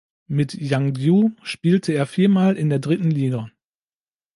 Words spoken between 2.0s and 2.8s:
viermal in der